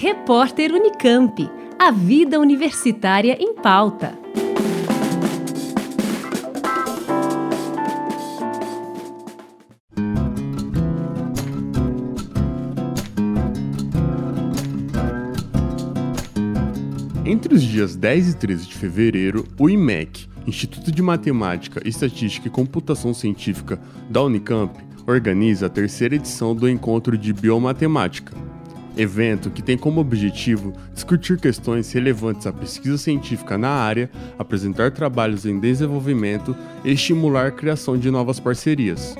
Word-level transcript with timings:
Repórter 0.00 0.72
Unicamp. 0.72 1.50
A 1.76 1.90
vida 1.90 2.38
universitária 2.38 3.36
em 3.40 3.52
pauta. 3.52 4.16
Entre 17.24 17.52
os 17.52 17.60
dias 17.60 17.96
10 17.96 18.28
e 18.28 18.36
13 18.36 18.66
de 18.68 18.74
fevereiro, 18.76 19.48
o 19.58 19.68
IMEC, 19.68 20.28
Instituto 20.46 20.92
de 20.92 21.02
Matemática, 21.02 21.82
Estatística 21.84 22.46
e 22.46 22.50
Computação 22.52 23.12
Científica 23.12 23.80
da 24.08 24.22
Unicamp, 24.22 24.78
organiza 25.08 25.66
a 25.66 25.68
terceira 25.68 26.14
edição 26.14 26.54
do 26.54 26.68
Encontro 26.68 27.18
de 27.18 27.32
Biomatemática, 27.32 28.47
evento 28.98 29.50
que 29.50 29.62
tem 29.62 29.78
como 29.78 30.00
objetivo 30.00 30.72
discutir 30.92 31.38
questões 31.38 31.90
relevantes 31.92 32.46
à 32.46 32.52
pesquisa 32.52 32.98
científica 32.98 33.56
na 33.56 33.70
área, 33.70 34.10
apresentar 34.38 34.90
trabalhos 34.90 35.46
em 35.46 35.58
desenvolvimento 35.58 36.54
e 36.84 36.90
estimular 36.90 37.46
a 37.46 37.52
criação 37.52 37.96
de 37.96 38.10
novas 38.10 38.40
parcerias. 38.40 39.14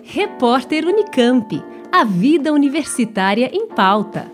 Repórter 0.04 0.86
Unicamp. 0.86 1.64
A 1.90 2.04
vida 2.04 2.52
universitária 2.52 3.50
em 3.54 3.68
pauta. 3.68 4.33